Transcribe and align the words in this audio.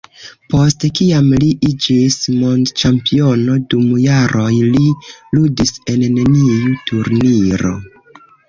Post 0.51 0.85
kiam 0.99 1.27
li 1.43 1.49
iĝis 1.67 2.17
mondĉampiono, 2.37 3.59
dum 3.75 3.93
jaroj 4.07 4.49
li 4.71 4.89
ludis 5.37 5.77
en 5.95 6.05
neniu 6.19 6.75
turniro. 6.89 7.77